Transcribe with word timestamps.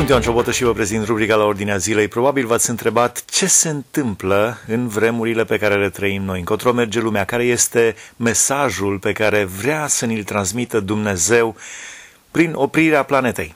Sunt 0.00 0.12
Ioan 0.12 0.24
Ciobotă 0.24 0.50
și 0.50 0.64
vă 0.64 0.72
prezint 0.72 1.06
rubrica 1.06 1.34
la 1.34 1.44
Ordinea 1.44 1.76
Zilei. 1.76 2.08
Probabil 2.08 2.46
v-ați 2.46 2.70
întrebat 2.70 3.24
ce 3.24 3.46
se 3.46 3.68
întâmplă 3.68 4.58
în 4.66 4.88
vremurile 4.88 5.44
pe 5.44 5.58
care 5.58 5.76
le 5.76 5.90
trăim 5.90 6.22
noi, 6.22 6.38
încotro 6.38 6.72
merge 6.72 7.00
lumea, 7.00 7.24
care 7.24 7.44
este 7.44 7.94
mesajul 8.16 8.98
pe 8.98 9.12
care 9.12 9.44
vrea 9.44 9.86
să 9.86 10.06
ni-l 10.06 10.24
transmită 10.24 10.80
Dumnezeu 10.80 11.56
prin 12.30 12.52
oprirea 12.54 13.02
planetei. 13.02 13.54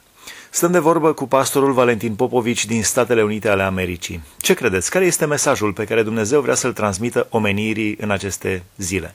Stăm 0.51 0.73
de 0.73 0.79
vorbă 0.79 1.13
cu 1.13 1.27
pastorul 1.27 1.73
Valentin 1.73 2.15
Popovici 2.15 2.67
din 2.67 2.83
Statele 2.83 3.23
Unite 3.23 3.49
ale 3.49 3.63
Americii. 3.63 4.23
Ce 4.39 4.55
credeți? 4.55 4.91
Care 4.91 5.05
este 5.05 5.25
mesajul 5.25 5.73
pe 5.73 5.85
care 5.85 6.03
Dumnezeu 6.03 6.41
vrea 6.41 6.55
să-l 6.55 6.73
transmită 6.73 7.27
omenirii 7.31 7.97
în 8.01 8.11
aceste 8.11 8.63
zile? 8.77 9.15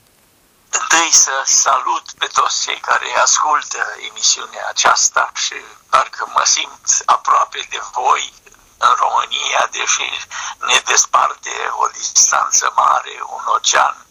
Întâi 0.69 1.11
să 1.11 1.43
salut 1.45 2.11
pe 2.17 2.25
toți 2.25 2.61
cei 2.61 2.79
care 2.79 3.19
ascultă 3.19 3.95
emisiunea 4.09 4.67
aceasta 4.67 5.31
și 5.33 5.55
parcă 5.89 6.31
mă 6.33 6.43
simt 6.45 7.01
aproape 7.05 7.67
de 7.69 7.79
voi 7.93 8.33
în 8.77 8.93
România, 8.97 9.67
deși 9.71 10.27
ne 10.57 10.81
desparte 10.85 11.51
o 11.71 11.87
distanță 11.87 12.71
mare, 12.75 13.19
un 13.29 13.43
ocean 13.45 14.05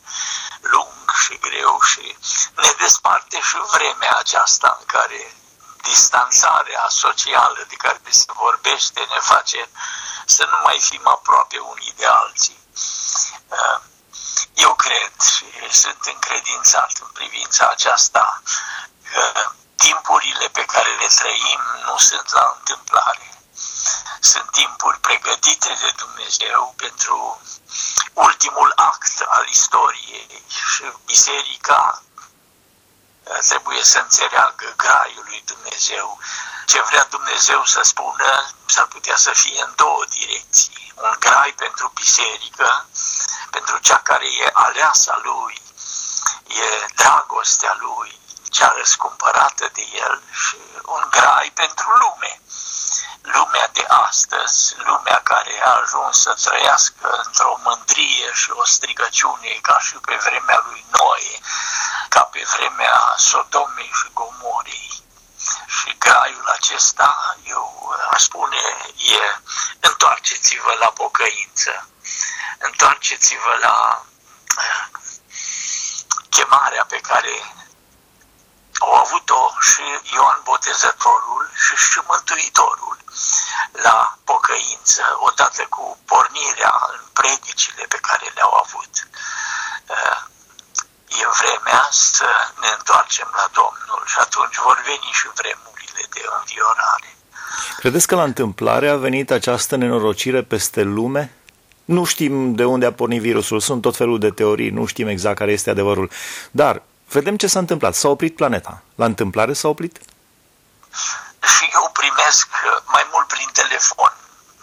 lung 0.61 1.11
și 1.23 1.39
greu 1.39 1.81
și 1.81 2.17
ne 2.55 2.75
desparte 2.79 3.41
și 3.41 3.57
vremea 3.71 4.17
aceasta 4.19 4.77
în 4.79 4.85
care 4.87 5.35
distanțarea 5.83 6.87
socială 6.89 7.65
de 7.69 7.75
care 7.75 8.01
se 8.09 8.33
vorbește 8.35 9.01
ne 9.01 9.19
face 9.21 9.69
să 10.27 10.45
nu 10.51 10.59
mai 10.63 10.79
fim 10.81 11.07
aproape 11.07 11.59
unii 11.59 11.95
de 11.97 12.07
alții. 12.07 12.59
Uh, 14.59 14.65
eu 14.65 14.75
cred 14.75 15.13
și 15.21 15.47
sunt 15.71 16.05
încredințat 16.15 16.93
în 17.01 17.09
privința 17.13 17.69
aceasta 17.69 18.43
că 19.13 19.51
timpurile 19.77 20.49
pe 20.49 20.65
care 20.65 20.91
le 21.01 21.07
trăim 21.07 21.61
nu 21.85 21.97
sunt 21.97 22.33
la 22.33 22.55
întâmplare. 22.59 23.33
Sunt 24.21 24.51
timpuri 24.51 25.01
pregătite 25.01 25.77
de 25.81 25.93
Dumnezeu 25.97 26.75
pentru 26.77 27.41
ultimul 28.13 28.73
act 28.75 29.21
al 29.29 29.47
istoriei 29.49 30.43
și 30.73 30.93
biserica 31.05 32.03
trebuie 33.49 33.85
să 33.85 33.99
înțeleagă 33.99 34.73
graiul 34.77 35.25
lui 35.27 35.43
Dumnezeu. 35.47 36.19
Ce 36.67 36.81
vrea 36.81 37.05
Dumnezeu 37.05 37.65
să 37.65 37.81
spună 37.83 38.51
s-ar 38.67 38.87
putea 38.87 39.17
să 39.17 39.31
fie 39.35 39.63
în 39.63 39.73
două 39.77 40.05
direcții. 40.09 40.93
Un 40.97 41.17
grai 41.19 41.53
pentru 41.57 41.91
biserică, 41.95 42.87
pentru 43.69 43.89
cea 43.89 44.03
care 44.03 44.27
e 44.27 44.51
aleasa 44.53 45.21
lui, 45.23 45.63
e 46.47 46.87
dragostea 46.95 47.77
lui, 47.79 48.21
cea 48.51 48.73
răscumpărată 48.77 49.71
de 49.73 49.83
el 50.07 50.23
și 50.31 50.57
un 50.85 51.05
grai 51.11 51.51
pentru 51.55 51.89
lume. 51.91 52.41
Lumea 53.23 53.69
de 53.73 53.85
astăzi, 53.89 54.75
lumea 54.77 55.21
care 55.23 55.63
a 55.65 55.81
ajuns 55.83 56.21
să 56.21 56.33
trăiască 56.45 57.23
într-o 57.25 57.59
mândrie 57.63 58.31
și 58.33 58.51
o 58.51 58.65
strigăciune 58.65 59.59
ca 59.63 59.79
și 59.81 59.95
pe 59.95 60.17
vremea 60.27 60.63
lui 60.67 60.85
Noe, 60.91 61.39
ca 62.09 62.21
pe 62.21 62.43
vremea 62.57 63.15
Sodomei 63.17 63.91
și 63.95 64.09
Gomorii. 64.13 65.03
Și 65.67 65.99
graiul 65.99 66.49
acesta, 66.57 67.37
eu 67.45 67.97
aș 68.11 68.23
spune, 68.23 68.63
e 68.97 69.41
întoarceți-vă 69.81 70.75
la 70.79 70.87
pocăință, 70.87 71.89
întoarceți-vă 72.59 73.53
la 73.67 74.05
uh, 74.63 74.85
chemarea 76.29 76.85
pe 76.89 77.01
care 77.01 77.35
au 78.79 78.93
avut-o 78.95 79.43
și 79.71 79.85
Ioan 80.15 80.41
Botezătorul 80.45 81.51
și 81.65 81.75
și 81.77 82.01
Mântuitorul 82.11 82.99
la 83.73 84.19
pocăință, 84.25 85.03
odată 85.29 85.63
cu 85.69 85.99
pornirea 86.05 86.75
în 86.95 87.01
predicile 87.13 87.85
pe 87.89 87.99
care 88.09 88.27
le-au 88.35 88.55
avut. 88.65 88.93
Uh, 89.95 90.19
e 91.21 91.25
vremea 91.41 91.89
să 91.91 92.29
ne 92.61 92.71
întoarcem 92.79 93.29
la 93.41 93.47
Domnul 93.61 94.03
și 94.07 94.19
atunci 94.19 94.57
vor 94.67 94.83
veni 94.85 95.11
și 95.21 95.29
vremurile 95.41 96.03
de 96.15 96.23
înviorare. 96.39 97.11
Credeți 97.79 98.07
că 98.07 98.15
la 98.15 98.23
întâmplare 98.23 98.89
a 98.89 98.97
venit 98.97 99.31
această 99.31 99.77
nenorocire 99.77 100.43
peste 100.43 100.83
lume? 100.83 101.38
Nu 101.95 102.05
știm 102.05 102.55
de 102.55 102.65
unde 102.65 102.87
a 102.87 102.93
pornit 102.93 103.21
virusul, 103.21 103.61
sunt 103.61 103.83
tot 103.83 103.97
felul 103.97 104.19
de 104.19 104.31
teorii, 104.31 104.71
nu 104.71 104.87
știm 104.87 105.09
exact 105.09 105.39
care 105.39 105.53
este 105.53 105.71
adevărul. 105.71 106.11
Dar 106.51 106.83
vedem 107.09 107.37
ce 107.37 107.47
s-a 107.47 107.59
întâmplat. 107.59 107.95
S-a 107.95 108.09
oprit 108.09 108.35
planeta. 108.37 108.83
La 108.95 109.05
întâmplare 109.05 109.53
s-a 109.53 109.69
oprit? 109.69 109.97
Și 111.55 111.65
eu 111.77 111.91
primesc 112.01 112.49
mai 112.95 113.05
mult 113.13 113.27
prin 113.27 113.49
telefon, 113.53 114.13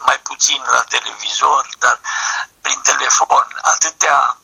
mai 0.05 0.19
puțin 0.29 0.61
la 0.75 0.83
televizor, 0.95 1.63
dar 1.79 1.99
prin 2.61 2.79
telefon, 2.83 3.45
atâtea 3.73 4.37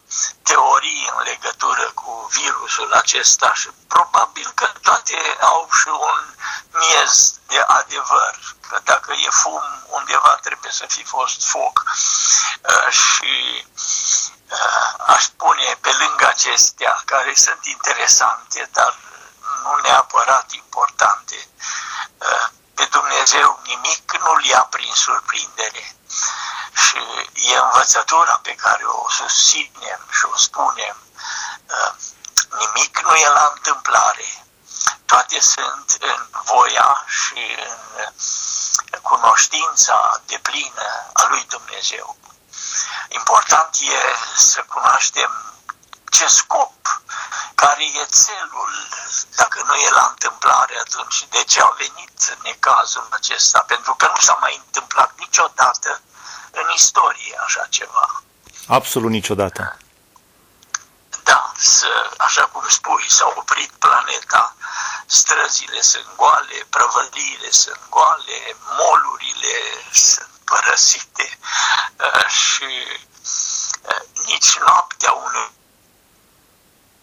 teorii 0.44 1.10
în 1.16 1.24
legătură 1.32 1.92
cu 2.02 2.30
virusul 2.38 2.92
acesta 2.94 3.54
și 3.54 3.70
probabil 3.88 4.48
că 4.56 4.68
toate 4.82 5.18
au 5.52 5.70
și 5.80 5.90
un 6.10 6.20
miez 6.82 7.40
de 7.52 7.60
adevăr, 7.60 8.34
că 8.68 8.80
dacă 8.84 9.12
e 9.14 9.30
fum 9.30 9.64
undeva 9.88 10.34
trebuie 10.42 10.72
să 10.72 10.86
fi 10.88 11.04
fost 11.04 11.40
foc. 11.54 11.84
Uh, 12.70 12.90
și 12.92 13.66
uh, 14.52 14.90
aș 15.14 15.24
spune 15.24 15.78
pe 15.82 15.92
lângă 16.02 16.28
acestea 16.28 17.02
care 17.06 17.34
sunt 17.36 17.66
interesante, 17.66 18.70
dar 18.72 18.94
nu 19.64 19.80
neapărat 19.82 20.52
importante, 20.52 21.38
uh, 22.18 22.48
pe 22.76 22.86
Dumnezeu 22.86 23.60
nimic 23.64 24.12
nu-l 24.24 24.44
ia 24.46 24.64
prin 24.70 24.94
surprindere 24.94 25.96
și 26.84 27.02
e 27.34 27.58
învățătura 27.58 28.40
pe 28.44 28.56
care 28.56 28.84
o 28.84 29.10
susținem 29.10 30.02
și 30.10 30.26
o 30.34 30.38
spunem. 30.38 30.98
Uh, 31.76 31.92
nimic 32.58 33.00
nu 33.02 33.14
e 33.16 33.28
la 33.28 33.52
întâmplare. 33.56 34.46
Toate 35.12 35.40
sunt 35.40 35.98
în 36.00 36.20
voia 36.46 37.04
și 37.08 37.44
în 38.92 39.00
cunoștința 39.02 40.22
de 40.26 40.40
plină 40.42 40.90
a 41.14 41.28
lui 41.30 41.46
Dumnezeu. 41.48 42.18
Important 43.10 43.70
e 43.82 44.02
să 44.36 44.66
cunoaștem 44.68 45.32
ce 46.12 46.28
scop, 46.28 47.02
care 47.56 47.84
e 47.84 48.06
țelul. 48.06 48.74
Dacă 49.36 49.64
nu 49.68 49.76
e 49.76 49.90
la 49.90 50.06
întâmplare, 50.10 50.76
atunci 50.80 51.28
de 51.30 51.44
ce 51.44 51.62
a 51.62 51.74
venit 51.78 52.38
necazul 52.44 53.08
acesta? 53.12 53.64
Pentru 53.68 53.96
că 53.96 54.06
nu 54.16 54.20
s-a 54.22 54.38
mai 54.40 54.62
întâmplat 54.66 55.12
niciodată 55.18 56.02
în 56.52 56.70
istorie 56.76 57.40
așa 57.46 57.66
ceva. 57.70 58.22
Absolut 58.68 59.10
niciodată. 59.10 59.78
Da, 61.24 61.52
să, 61.56 62.12
așa 62.18 62.46
cum 62.46 62.64
spui, 62.70 63.06
s-a 63.10 63.34
oprit 63.36 63.72
planeta, 63.72 64.56
străzile 65.12 65.82
sunt 65.82 66.08
goale, 66.16 66.66
prăvăliile 66.70 67.52
sunt 67.52 67.82
goale, 67.90 68.56
molurile 68.78 69.56
sunt 69.92 70.30
părăsite 70.46 71.40
uh, 71.98 72.28
și 72.28 72.72
uh, 73.82 74.02
nici 74.26 74.58
noaptea 74.58 75.12
unui 75.12 75.52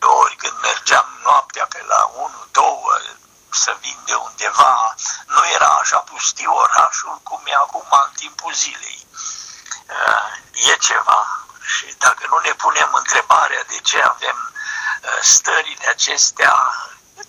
ori 0.00 0.36
când 0.36 0.56
mergeam 0.62 1.18
noaptea 1.22 1.66
pe 1.66 1.84
la 1.88 2.10
1, 2.14 2.30
2 2.52 2.64
să 3.50 3.76
vin 3.80 3.98
de 4.04 4.14
undeva, 4.14 4.94
nu 5.26 5.46
era 5.54 5.66
așa 5.66 5.98
pustiu 5.98 6.52
orașul 6.52 7.20
cum 7.22 7.40
e 7.44 7.54
acum 7.54 7.86
în 7.90 8.12
timpul 8.16 8.52
zilei. 8.52 9.06
E 10.52 10.76
ceva. 10.76 11.46
Și 11.60 11.94
dacă 11.98 12.26
nu 12.30 12.38
ne 12.38 12.52
punem 12.52 12.90
întrebarea 12.92 13.64
de 13.64 13.78
ce 13.82 14.00
avem 14.02 14.52
uh, 15.02 15.18
stările 15.20 15.88
acestea, 15.88 16.52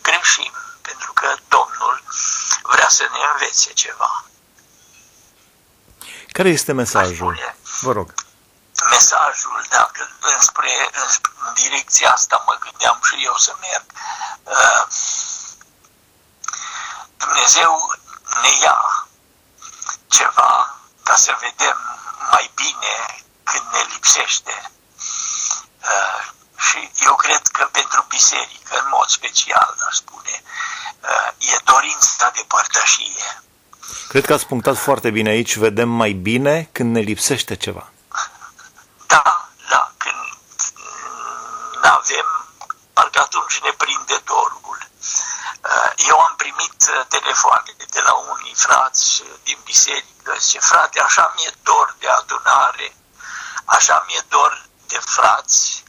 greșim, 0.02 0.54
pentru 0.54 0.59
că 1.20 1.36
Domnul 1.48 2.04
vrea 2.62 2.90
să 2.90 3.04
ne 3.12 3.20
învețe 3.32 3.72
ceva. 3.74 4.24
Care 6.32 6.50
este 6.50 6.74
mesajul? 6.74 7.56
Vă 7.82 7.92
rog. 7.92 8.14
Mesajul, 8.90 9.66
dacă 9.70 10.10
înspre, 10.20 10.90
în 11.46 11.54
direcția 11.54 12.12
asta 12.12 12.44
mă 12.46 12.58
gândeam 12.60 13.00
și 13.04 13.26
eu 13.26 13.36
să 13.38 13.56
merg, 13.60 13.86
uh, 14.44 14.84
Dumnezeu 17.18 17.74
ne 18.42 18.52
ia 18.62 19.08
ceva 20.08 20.80
ca 21.04 21.16
să 21.16 21.38
vedem 21.40 21.78
mai 22.32 22.52
bine 22.56 23.24
când 23.44 23.66
ne 23.72 23.84
lipsește. 23.94 24.72
Uh, 25.82 26.22
și 26.58 26.92
eu 27.06 27.16
cred 27.16 27.48
că 27.48 27.64
pentru 27.72 28.06
biserică, 28.08 28.80
în 28.80 28.88
mod 28.90 29.08
special, 29.10 29.76
aș 29.88 29.96
spune, 29.96 30.44
uh, 30.44 30.79
e 31.38 31.56
dorința 31.64 32.32
de 32.36 32.44
părtășie. 32.48 33.42
Cred 34.08 34.26
că 34.26 34.34
ați 34.34 34.46
punctat 34.46 34.78
foarte 34.78 35.10
bine 35.10 35.30
aici, 35.30 35.56
vedem 35.56 35.90
mai 35.90 36.12
bine 36.12 36.70
când 36.72 36.94
ne 36.96 37.00
lipsește 37.00 37.56
ceva. 37.56 37.90
Da, 39.08 39.50
da, 39.70 39.92
când 39.98 40.16
nu 41.82 41.90
avem, 41.90 42.28
parcă 42.94 43.20
atunci 43.20 43.60
ne 43.64 43.72
prinde 43.78 44.22
dorul. 44.26 44.78
Uh, 45.62 45.92
eu 46.10 46.20
am 46.20 46.34
primit 46.38 46.78
telefoane 47.08 47.72
de 47.90 48.02
la 48.02 48.14
unii 48.14 48.54
frați 48.56 49.24
din 49.44 49.58
biserică, 49.64 50.36
zice, 50.40 50.60
frate, 50.60 51.00
așa 51.00 51.34
mi-e 51.36 51.52
dor 51.64 51.96
de 52.00 52.08
adunare, 52.08 52.96
așa 53.66 54.04
mi-e 54.08 54.22
dor 54.30 54.66
de 54.88 55.00
frați, 55.06 55.84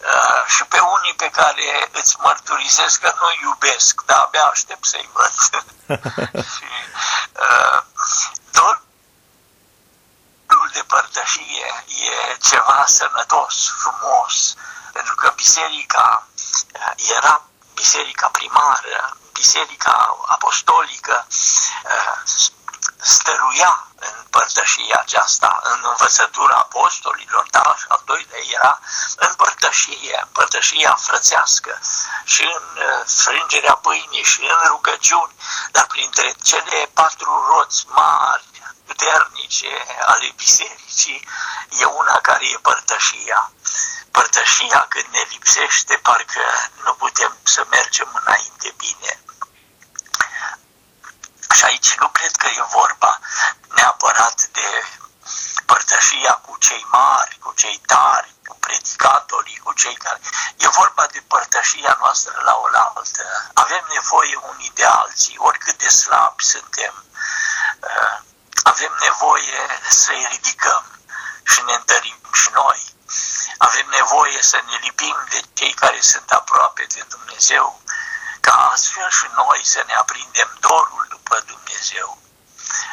Uh, 0.00 0.44
și 0.46 0.64
pe 0.64 0.78
unii 0.78 1.14
pe 1.14 1.30
care 1.30 1.88
îți 1.92 2.16
mărturisesc 2.18 3.00
că 3.00 3.14
nu 3.20 3.28
iubesc, 3.42 4.02
dar 4.06 4.18
abia 4.18 4.44
aștept 4.44 4.84
să-i 4.84 5.10
văd. 5.12 5.32
și 6.54 6.64
uh, 7.32 7.82
dorul 8.50 8.82
de 10.72 10.84
părtășie 10.86 11.84
e 11.86 12.36
ceva 12.48 12.84
sănătos, 12.86 13.72
frumos, 13.78 14.54
pentru 14.92 15.14
că 15.14 15.32
biserica 15.36 16.26
uh, 16.74 16.92
era 17.16 17.42
biserica 17.74 18.28
primară, 18.28 19.16
biserica 19.32 20.16
apostolică, 20.26 21.26
uh, 21.84 22.22
stăruia 22.96 23.86
în 23.96 24.19
părtășia 24.30 24.98
aceasta, 25.00 25.60
în 25.62 25.80
învățătura 25.82 26.54
apostolilor, 26.54 27.46
dar 27.50 27.84
al 27.88 28.02
doilea 28.04 28.40
era 28.54 28.80
în 29.16 29.32
părtășie, 29.34 30.26
părtășia 30.32 30.94
frățească 30.94 31.80
și 32.24 32.42
în 32.42 32.66
uh, 32.76 33.06
frângerea 33.06 33.74
pâinii 33.74 34.24
și 34.24 34.40
în 34.42 34.66
rugăciuni, 34.66 35.34
dar 35.70 35.86
printre 35.86 36.34
cele 36.42 36.90
patru 36.94 37.44
roți 37.48 37.86
mari, 37.88 38.44
puternice 38.86 39.86
ale 40.06 40.32
bisericii, 40.36 41.28
e 41.70 41.84
una 41.84 42.18
care 42.20 42.44
e 42.44 42.58
părtășia. 42.62 43.52
Părtășia 44.10 44.86
când 44.88 45.06
ne 45.10 45.22
lipsește, 45.30 45.94
parcă 46.02 46.44
nu 46.84 46.92
putem 46.94 47.36
să 47.42 47.66
mergem 47.70 48.22
înainte 48.24 48.74
bine. 48.76 49.20
Și 51.56 51.64
aici 51.64 51.94
nu 51.94 52.08
cred 52.08 52.36
că 52.36 52.46
e 52.46 52.62
vorba 52.72 53.18
neapărat 53.74 54.48
de 54.52 54.68
părtășia 55.64 56.32
cu 56.32 56.58
cei 56.70 56.86
mari, 56.90 57.38
cu 57.42 57.52
cei 57.56 57.80
tari, 57.86 58.34
cu 58.48 58.56
predicatorii, 58.60 59.58
cu 59.64 59.72
cei 59.72 59.94
care... 59.94 60.20
E 60.56 60.68
vorba 60.68 61.06
de 61.06 61.22
părtășia 61.26 61.96
noastră 62.00 62.40
la 62.44 62.54
oaltă. 62.56 63.50
Avem 63.54 63.84
nevoie 63.94 64.36
unii 64.52 64.72
de 64.74 64.84
alții, 64.84 65.36
oricât 65.38 65.76
de 65.78 65.88
slabi 65.88 66.44
suntem. 66.44 66.94
Uh, 67.80 68.16
avem 68.62 68.92
nevoie 69.00 69.58
să-i 69.88 70.26
ridicăm 70.30 70.84
și 71.42 71.62
ne 71.62 71.74
întărim 71.74 72.20
și 72.32 72.48
noi. 72.52 72.94
Avem 73.58 73.86
nevoie 73.88 74.42
să 74.42 74.62
ne 74.66 74.76
lipim 74.80 75.16
de 75.28 75.40
cei 75.52 75.72
care 75.72 76.00
sunt 76.00 76.30
aproape 76.30 76.86
de 76.94 77.02
Dumnezeu, 77.08 77.80
ca 78.40 78.70
astfel 78.72 79.10
și 79.10 79.26
noi 79.34 79.60
să 79.64 79.84
ne 79.86 79.94
aprindem 79.94 80.56
dorul 80.60 81.06
după 81.08 81.42
Dumnezeu. 81.46 82.18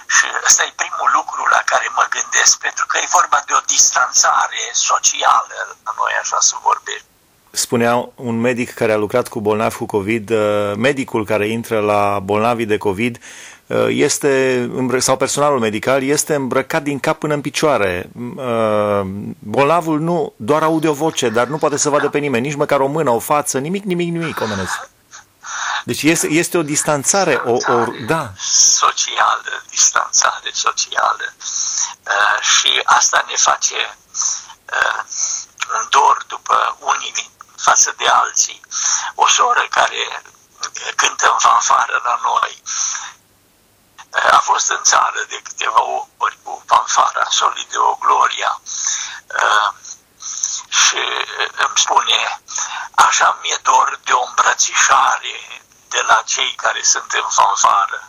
Și 0.07 0.25
ăsta 0.45 0.63
e 0.63 0.73
primul 0.75 1.11
lucru 1.11 1.45
la 1.45 1.61
care 1.65 1.87
mă 1.95 2.05
gândesc, 2.09 2.57
pentru 2.57 2.85
că 2.85 2.97
e 2.97 3.15
vorba 3.19 3.43
de 3.45 3.53
o 3.53 3.59
distanțare 3.59 4.69
socială 4.97 5.77
la 5.83 5.91
noi, 5.97 6.11
așa 6.21 6.37
să 6.39 6.55
vorbim. 6.63 7.01
Spunea 7.51 8.09
un 8.15 8.39
medic 8.39 8.73
care 8.73 8.91
a 8.91 8.97
lucrat 8.97 9.27
cu 9.27 9.39
bolnavi 9.39 9.75
cu 9.75 9.85
COVID, 9.85 10.29
uh, 10.29 10.73
medicul 10.75 11.25
care 11.25 11.47
intră 11.47 11.79
la 11.79 12.19
bolnavii 12.23 12.65
de 12.65 12.77
COVID 12.77 13.17
uh, 13.67 13.85
este, 13.89 14.69
sau 14.97 15.17
personalul 15.17 15.59
medical 15.59 16.03
este 16.03 16.35
îmbrăcat 16.35 16.83
din 16.83 16.99
cap 16.99 17.19
până 17.19 17.33
în 17.33 17.41
picioare. 17.41 18.09
Uh, 18.35 19.01
bolnavul 19.39 19.99
nu, 19.99 20.33
doar 20.35 20.63
aude 20.63 20.87
o 20.87 20.93
voce, 20.93 21.29
dar 21.29 21.47
nu 21.47 21.57
poate 21.57 21.77
să 21.77 21.89
vadă 21.89 22.09
pe 22.09 22.17
nimeni, 22.17 22.47
nici 22.47 22.55
măcar 22.55 22.79
o 22.79 22.87
mână, 22.87 23.09
o 23.09 23.19
față, 23.19 23.57
nimic, 23.59 23.83
nimic, 23.83 24.11
nimic 24.11 24.41
omenesc. 24.41 24.89
Deci 25.83 26.03
este, 26.03 26.27
este 26.27 26.57
o 26.57 26.63
distanțare, 26.63 27.41
o, 27.45 27.51
o, 27.51 27.85
da. 28.07 28.31
Socială, 28.37 29.63
distanțare 29.69 30.49
socială. 30.53 31.33
Uh, 32.07 32.41
și 32.41 32.81
asta 32.85 33.25
ne 33.27 33.35
face 33.35 33.75
uh, 33.75 34.06
un 35.73 35.87
dor 35.89 36.23
după 36.27 36.77
unii 36.79 37.31
față 37.57 37.93
de 37.97 38.07
alții. 38.07 38.61
O 39.15 39.27
soră 39.27 39.67
care 39.69 40.21
cântă 40.95 41.31
în 41.31 41.39
fanfară 41.39 42.01
la 42.03 42.19
noi 42.23 42.61
uh, 44.11 44.33
a 44.33 44.39
fost 44.39 44.69
în 44.69 44.83
țară 44.83 45.25
de 45.29 45.41
câteva 45.43 45.81
ori 46.17 46.37
cu 46.43 46.63
fanfara 46.65 47.27
Solideo 47.29 47.97
Gloria 47.99 48.61
uh, 49.41 49.73
și 50.69 51.01
îmi 51.65 51.77
spune 51.77 52.41
așa 52.95 53.39
mi-e 53.41 53.59
dor 53.63 53.99
de 54.03 54.11
o 54.11 54.23
îmbrățișare 54.27 55.61
de 55.89 56.01
la 56.07 56.21
cei 56.25 56.53
care 56.55 56.83
sunt 56.83 57.11
în 57.11 57.29
fanfară. 57.29 58.05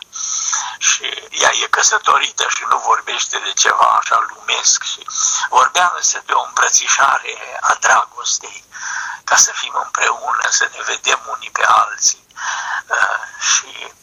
Și 0.79 1.29
ea 1.29 1.51
e 1.63 1.67
căsătorită 1.67 2.45
și 2.55 2.63
nu 2.69 2.77
vorbește 2.77 3.37
de 3.37 3.51
ceva 3.51 3.99
așa 3.99 4.25
lumesc 4.27 4.83
și 4.83 5.07
vorbea 5.49 5.93
însă 5.95 6.23
de 6.25 6.31
o 6.33 6.43
îmbrățișare 6.47 7.57
a 7.61 7.73
dragostei, 7.79 8.63
ca 9.23 9.35
să 9.35 9.51
fim 9.53 9.73
împreună, 9.83 10.45
să 10.49 10.69
ne 10.71 10.81
vedem 10.85 11.19
unii 11.35 11.51
pe 11.51 11.63
alții. 11.65 12.27
Uh, 12.87 13.19
și 13.51 13.93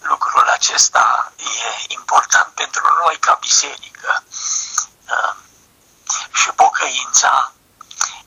lucrul 0.00 0.48
acesta 0.48 1.32
e 1.36 1.84
important 1.88 2.54
pentru 2.54 2.82
noi 3.04 3.16
ca 3.18 3.36
biserică. 3.40 4.24
Uh, 5.08 5.34
și 6.32 6.50
pocăința, 6.50 7.52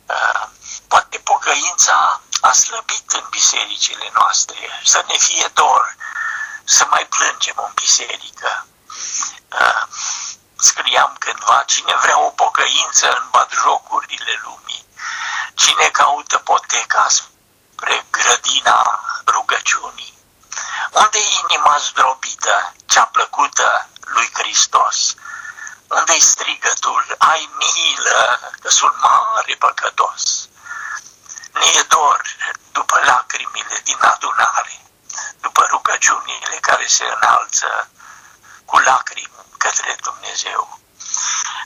uh, 0.06 0.48
poate 0.88 1.18
pocăința 1.18 2.22
a 2.42 2.52
slăbit 2.52 3.12
în 3.12 3.26
bisericile 3.30 4.12
noastre, 4.14 4.82
să 4.84 5.04
ne 5.08 5.18
fie 5.18 5.50
dor 5.54 5.95
să 6.66 6.88
mai 6.90 7.06
plângem 7.06 7.56
în 7.58 7.72
biserică. 7.74 8.66
Uh, 9.52 9.84
scriam 10.56 11.16
cândva, 11.20 11.64
cine 11.66 11.96
vrea 12.02 12.20
o 12.20 12.30
pocăință 12.30 13.08
în 13.12 13.26
jocurile 13.64 14.42
lumii, 14.44 14.86
cine 15.54 15.90
caută 15.90 16.38
poteca 16.38 17.08
spre 17.10 18.06
grădina 18.10 19.00
rugăciunii, 19.26 20.18
unde 20.92 21.18
e 21.18 21.40
inima 21.50 21.78
zdrobită, 21.78 22.74
cea 22.86 23.06
plăcută 23.06 23.90
lui 24.00 24.30
Hristos? 24.34 25.16
Unde-i 25.88 26.20
strigătul, 26.20 27.16
ai 27.18 27.50
milă, 27.58 28.40
că 28.62 28.70
sunt 28.70 28.94
mare 29.02 29.56
păcătos? 29.60 30.48
ne 31.54 31.66
e 31.80 31.84
dor 31.88 32.22
după 32.72 33.00
lacrimile 33.06 33.82
din 33.84 33.98
adunare, 34.00 34.76
după 34.78 34.95
rugăciunile 36.06 36.58
care 36.62 36.86
se 36.88 37.04
înalță 37.04 37.90
cu 38.66 38.78
lacrimi 38.78 39.32
către 39.58 39.96
Dumnezeu. 40.02 40.80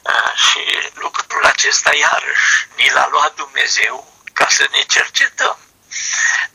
Uh, 0.03 0.33
și 0.35 0.91
lucrul 0.93 1.45
acesta 1.45 1.95
iarăși 1.95 2.67
ni 2.75 2.89
l-a 2.89 3.07
luat 3.11 3.33
Dumnezeu 3.35 4.13
ca 4.33 4.47
să 4.49 4.67
ne 4.71 4.81
cercetăm. 4.81 5.57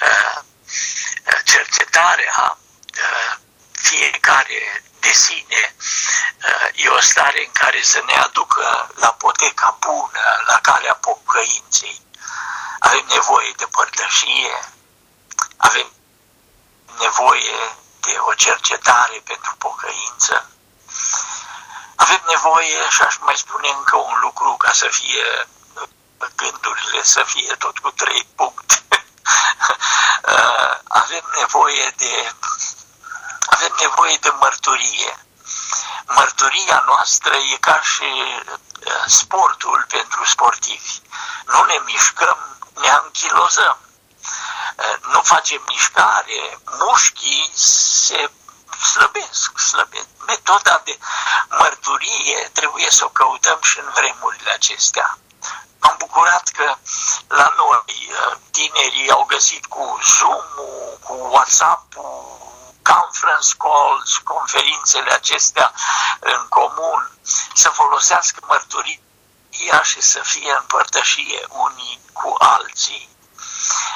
Uh, 0.01 0.43
cercetarea 1.45 2.59
uh, 2.59 3.37
fiecare 3.73 4.83
de 5.01 5.13
sine 5.13 5.75
e 6.75 6.89
o 6.89 7.01
stare 7.01 7.45
în 7.45 7.53
care 7.53 7.83
să 7.83 8.03
ne 8.07 8.13
aducă 8.13 8.91
la 8.95 9.13
poteca 9.13 9.77
bună, 9.81 10.43
la 10.47 10.59
calea 10.63 10.95
pocăinței, 10.95 12.01
avem 12.79 13.05
nevoie 13.09 13.53
de 13.57 13.67
părtășie, 13.71 14.59
avem 15.57 15.94
nevoie 17.05 17.77
de 18.01 18.15
o 18.29 18.35
cercetare 18.35 19.23
pentru 19.25 19.55
pocăință, 19.59 20.49
avem 21.97 22.23
nevoie, 22.27 22.89
și 22.91 23.03
aș 23.03 23.17
mai 23.19 23.37
spune 23.37 23.69
încă 23.69 23.97
un 23.97 24.19
lucru, 24.21 24.57
ca 24.57 24.73
să 24.73 24.89
fie 24.91 25.49
gândurile 26.37 27.03
să 27.03 27.23
fie 27.23 27.55
tot 27.59 27.79
cu 27.79 27.91
trei 27.91 28.29
puncte. 28.37 28.83
avem 31.03 31.25
nevoie 31.41 31.93
de 31.97 32.33
avem 33.47 33.75
nevoie 33.81 34.17
de 34.21 34.33
mărturie. 34.41 35.19
Mărturia 36.07 36.83
noastră 36.87 37.35
e 37.35 37.57
ca 37.57 37.81
și 37.81 38.03
uh, 38.03 39.05
sportul 39.07 39.85
pentru 39.89 40.25
sportivi. 40.25 41.01
Nu 41.47 41.65
ne 41.65 41.79
mișcăm 41.85 42.55
ne 42.75 42.89
anchilozăm, 42.89 43.79
nu 45.13 45.21
facem 45.21 45.63
mișcare, 45.67 46.59
mușchii 46.79 47.51
se 47.55 48.31
slăbesc, 48.93 49.59
slăbesc. 49.59 50.07
Metoda 50.27 50.83
de 50.85 50.99
mărturie 51.49 52.51
trebuie 52.53 52.91
să 52.91 53.05
o 53.05 53.09
căutăm 53.09 53.59
și 53.63 53.79
în 53.79 53.91
vremurile 53.95 54.51
acestea. 54.51 55.19
am 55.79 55.95
bucurat 55.99 56.49
că 56.49 56.77
la 57.29 57.53
noi 57.57 58.13
tinerii 58.51 59.11
au 59.11 59.25
găsit 59.25 59.67
cu 59.67 59.99
Zoom-ul, 60.03 60.99
cu 61.03 61.13
WhatsApp-ul, 61.13 62.43
conference 62.83 63.55
calls, 63.59 64.19
conferințele 64.25 65.13
acestea 65.13 65.73
în 66.21 66.47
comun, 66.49 67.11
să 67.55 67.69
folosească 67.69 68.39
mărturii 68.47 69.03
ea 69.51 69.83
și 69.83 70.01
să 70.01 70.21
fie 70.21 70.57
împărtășie 70.59 71.47
unii 71.49 72.01
cu 72.13 72.35
alții. 72.39 73.09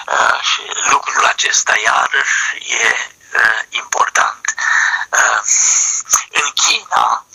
Uh, 0.06 0.40
și 0.40 0.62
lucrul 0.90 1.24
acesta 1.24 1.74
iarăși 1.84 2.72
e 2.80 3.12
uh, 3.34 3.60
important. 3.70 4.54
Uh, 5.10 5.40
în 6.40 6.48
China, 6.54 7.26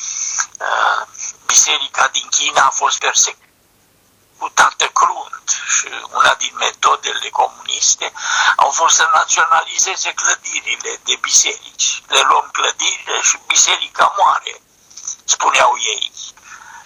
uh, 0.60 1.08
biserica 1.46 2.08
din 2.08 2.28
China 2.30 2.62
a 2.66 2.70
fost 2.70 2.98
persecutată 3.00 4.86
crunt 4.88 5.48
și 5.76 5.88
una 6.12 6.34
din 6.34 6.54
metodele 6.58 7.30
comuniste 7.30 8.14
au 8.56 8.70
fost 8.70 8.96
să 8.96 9.10
naționalizeze 9.14 10.14
clădirile 10.14 11.00
de 11.04 11.16
biserici. 11.22 12.04
Le 12.08 12.22
luăm 12.30 12.50
clădirile 12.52 13.22
și 13.22 13.38
biserica 13.48 14.16
moare, 14.18 14.62
spuneau 15.24 15.74
ei. 15.78 16.12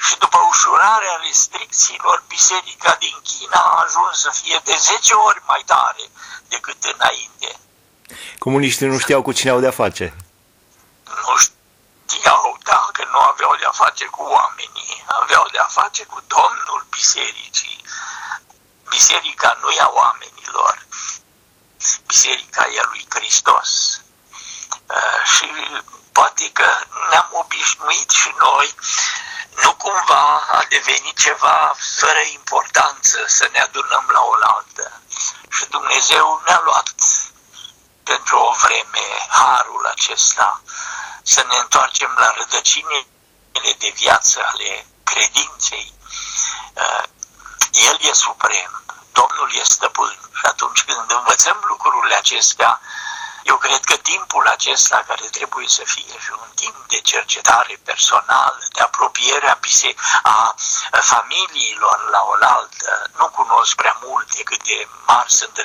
Și 0.06 0.18
după 0.18 0.38
ușurarea 0.50 1.20
restricțiilor, 1.22 2.24
biserica 2.28 2.96
din 3.00 3.18
China 3.24 3.60
a 3.60 3.84
ajuns 3.86 4.20
să 4.20 4.30
fie 4.42 4.62
de 4.64 4.76
10 4.76 5.14
ori 5.14 5.37
mai 5.48 5.64
tare 5.66 6.04
decât 6.48 6.84
înainte. 6.94 7.50
Comuniștii 8.40 8.88
nu 8.88 8.98
știau 8.98 9.22
cu 9.22 9.32
cine 9.32 9.52
au 9.52 9.60
de-a 9.60 9.72
face. 9.72 10.16
Nu 11.06 11.34
știau, 11.46 12.58
dacă 12.64 13.02
nu 13.12 13.20
aveau 13.20 13.56
de-a 13.60 13.72
face 13.84 14.06
cu 14.06 14.24
oamenii, 14.24 15.04
aveau 15.22 15.46
de-a 15.52 15.68
face 15.70 16.04
cu 16.04 16.20
Domnul 16.28 16.82
Bisericii. 16.90 17.84
Biserica 18.90 19.58
nu 19.62 19.70
e 19.70 19.80
a 19.80 19.92
oamenilor, 19.94 20.86
biserica 22.06 22.68
e 22.74 22.80
a 22.80 22.88
lui 22.92 23.06
Hristos. 23.10 24.02
Uh, 24.96 25.22
și 25.34 25.48
poate 26.12 26.50
că 26.52 26.70
ne-am 27.10 27.30
obișnuit 27.32 28.10
și 28.10 28.30
noi 28.40 28.76
nu 29.64 29.72
cumva 29.76 30.26
a 30.58 30.66
devenit 30.70 31.18
ceva 31.18 31.76
fără 32.00 32.22
importanță 32.34 33.18
să 33.28 33.50
ne 33.52 33.60
adunăm 33.60 34.06
la 34.12 34.22
oaltă. 34.22 35.02
Și 35.68 35.74
Dumnezeu 35.74 36.42
ne-a 36.46 36.62
luat 36.64 36.94
pentru 38.04 38.38
o 38.38 38.52
vreme 38.64 39.06
harul 39.30 39.86
acesta 39.86 40.62
să 41.24 41.46
ne 41.48 41.58
întoarcem 41.58 42.14
la 42.18 42.34
rădăcinile 42.38 43.72
de 43.78 43.94
viață 43.96 44.40
ale 44.52 44.86
credinței. 45.04 45.94
Uh, 46.74 47.04
El 47.72 47.98
e 48.02 48.14
suprem, 48.14 48.84
Domnul 49.12 49.50
e 49.54 49.64
stăpân 49.64 50.20
și 50.34 50.46
atunci 50.46 50.84
când 50.84 51.12
învățăm 51.12 51.58
lucrurile 51.68 52.16
acestea, 52.16 52.82
eu 53.52 53.58
cred 53.58 53.84
că 53.84 53.96
timpul 53.96 54.48
acesta 54.48 55.04
care 55.08 55.26
trebuie 55.38 55.68
să 55.68 55.84
fie 55.86 56.16
și 56.26 56.32
un 56.42 56.52
timp 56.56 56.78
de 56.88 57.00
cercetare 57.12 57.80
personală, 57.84 58.64
de 58.72 58.82
apropiere 58.82 59.48
a, 59.48 59.58
a 60.24 60.56
familiilor 61.00 62.10
la 62.12 62.22
oaltă, 62.32 63.10
nu 63.18 63.28
cunosc 63.30 63.76
prea 63.76 63.98
multe 64.06 64.44
cât 64.44 64.64
de 64.64 64.88
mari 65.06 65.32
sunt 65.34 65.58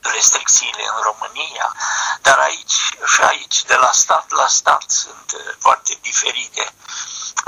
restricțiile 0.00 0.84
în 0.94 1.02
România, 1.02 1.74
dar 2.22 2.38
aici 2.38 2.78
și 3.12 3.20
aici, 3.20 3.62
de 3.62 3.74
la 3.74 3.90
stat 3.92 4.30
la 4.30 4.46
stat, 4.46 4.84
sunt 4.88 5.28
foarte 5.58 5.98
diferite. 6.02 6.72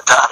Dar 0.05 0.31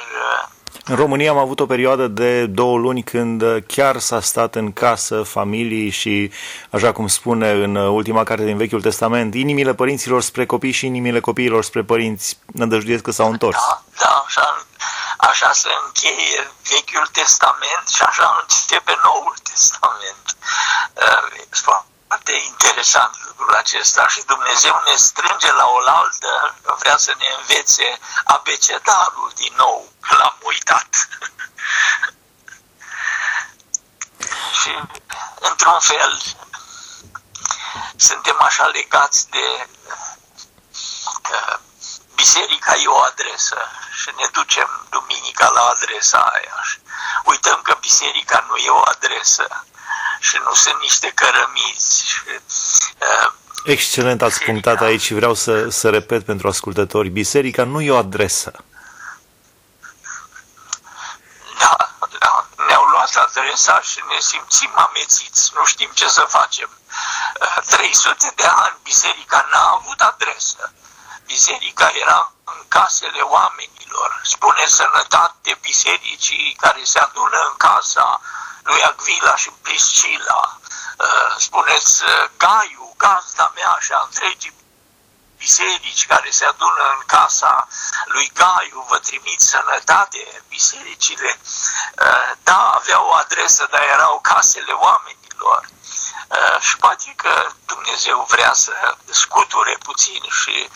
în 0.85 0.97
România 0.97 1.31
am 1.31 1.37
avut 1.39 1.61
o 1.61 1.67
perioadă 1.67 2.07
de 2.07 2.47
două 2.47 2.79
luni 2.79 3.03
când 3.03 3.43
chiar 3.67 3.99
s-a 3.99 4.21
stat 4.21 4.55
în 4.55 4.73
casă 4.73 5.23
familii 5.23 5.91
și, 5.91 6.33
așa 6.71 6.93
cum 6.93 7.07
spune 7.07 7.51
în 7.51 7.75
ultima 7.77 8.23
carte 8.23 8.45
din 8.45 8.57
Vechiul 8.57 8.81
Testament, 8.81 9.35
inimile 9.35 9.75
părinților 9.75 10.23
spre 10.23 10.47
copii 10.47 10.73
și 10.73 10.87
inimile 10.87 11.21
copiilor 11.21 11.65
spre 11.65 11.83
părinți 11.83 12.39
nădăjduiesc 12.47 13.03
că 13.03 13.11
s-au 13.11 13.31
întors. 13.31 13.57
Da, 13.57 13.83
da, 13.99 14.25
așa, 14.27 14.67
așa 15.17 15.53
se 15.53 15.69
încheie 15.87 16.51
Vechiul 16.71 17.07
Testament 17.13 17.87
și 17.95 18.03
așa 18.03 18.47
începe 18.49 18.95
Noul 19.05 19.37
Testament. 19.43 20.27
Uh, 20.95 21.29
foarte 21.51 22.33
interesant 22.51 23.28
lucrul 23.39 23.57
acesta 23.57 24.09
și 24.09 24.23
Dumnezeu 24.27 24.83
ne 24.85 24.95
strânge 24.97 25.53
la 25.53 25.67
oaltă, 25.67 26.57
vrea 26.79 26.97
să 26.97 27.15
ne 27.19 27.27
învețe 27.39 27.99
abecedarul 28.25 29.33
din 29.35 29.53
nou, 29.57 29.93
l-am 30.01 30.37
uitat. 30.43 30.89
și, 34.61 34.79
într-un 35.41 35.81
fel, 35.81 36.23
suntem 37.97 38.37
așa 38.41 38.67
legați 38.67 39.31
de 39.31 39.69
uh, 41.31 41.59
biserica 42.15 42.75
e 42.75 42.87
o 42.87 42.99
adresă 42.99 43.71
și 43.93 44.11
ne 44.17 44.27
ducem 44.33 44.87
duminica 44.91 45.49
la 45.49 45.61
adresa 45.61 46.19
aia 46.19 46.63
și 46.63 46.79
uităm 47.25 47.63
că 47.63 47.77
biserica 47.81 48.45
nu 48.49 48.57
e 48.57 48.69
o 48.71 48.83
adresă 48.85 49.65
și 50.21 50.37
nu 50.45 50.55
sunt 50.55 50.81
niște 50.81 51.11
cărămizi. 51.11 52.07
Și, 52.07 52.21
uh, 52.27 52.78
Excelent 53.65 54.23
ați 54.23 54.45
punctat 54.45 54.81
aici 54.81 55.01
și 55.01 55.15
vreau 55.15 55.35
să, 55.35 55.69
să 55.69 55.91
repet 55.91 56.25
pentru 56.25 56.49
ascultători. 56.49 57.09
Biserica 57.09 57.65
nu 57.65 57.81
e 57.81 57.91
o 57.91 57.97
adresă. 57.97 58.53
Da, 61.59 61.77
da. 62.19 62.47
Ne-au 62.67 62.85
luat 62.85 63.15
adresa 63.15 63.81
și 63.81 63.99
ne 64.09 64.21
simțim 64.21 64.71
amețiți. 64.75 65.53
Nu 65.55 65.65
știm 65.65 65.91
ce 65.95 66.09
să 66.09 66.21
facem. 66.29 66.71
300 67.67 68.27
uh, 68.27 68.33
de 68.35 68.45
ani 68.45 68.77
biserica 68.83 69.47
n-a 69.51 69.81
avut 69.81 70.01
adresă. 70.01 70.73
Biserica 71.27 71.91
era 72.03 72.33
în 72.45 72.61
casele 72.69 73.21
oamenilor. 73.21 74.21
Spune 74.23 74.65
sănătate 74.67 75.59
bisericii 75.61 76.57
care 76.61 76.81
se 76.83 76.99
adună 76.99 77.39
în 77.51 77.57
casa 77.57 78.21
lui 78.63 78.83
Agvila 78.83 79.37
și 79.37 79.51
Priscila, 79.63 80.59
uh, 80.99 81.35
spuneți 81.39 82.05
uh, 82.05 82.11
Gaiu, 82.37 82.88
gazda 83.05 83.53
mea 83.55 83.79
și 83.81 83.93
a 83.93 84.03
întregii 84.05 84.55
biserici 85.37 86.07
care 86.07 86.31
se 86.31 86.45
adună 86.45 86.85
în 86.97 87.03
casa 87.07 87.69
lui 88.07 88.31
Gaiu, 88.35 88.87
vă 88.89 88.99
trimit 88.99 89.41
sănătate, 89.41 90.43
bisericile, 90.49 91.41
uh, 91.41 92.31
da, 92.43 92.61
aveau 92.81 93.05
o 93.07 93.15
adresă, 93.15 93.67
dar 93.71 93.83
erau 93.83 94.19
casele 94.21 94.73
oamenilor. 94.73 95.69
Și 96.61 96.77
poate 96.77 97.13
că 97.17 97.51
Dumnezeu 97.67 98.27
vrea 98.31 98.53
să 98.53 98.73
scuture 99.11 99.77
puțin 99.83 100.23
și 100.31 100.69